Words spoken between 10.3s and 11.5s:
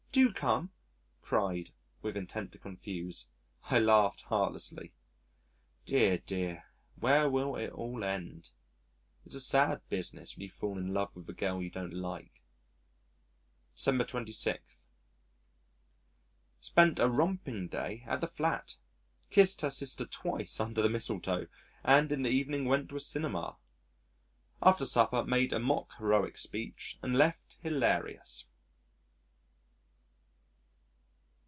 when you fall in love with a